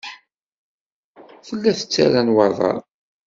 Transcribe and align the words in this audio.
Tella 1.45 1.71
tettarra 1.79 2.21
nnwaḍer. 2.23 2.77